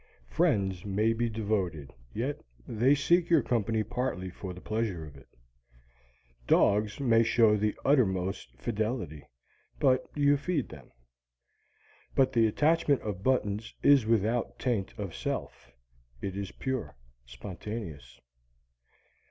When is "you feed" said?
10.15-10.69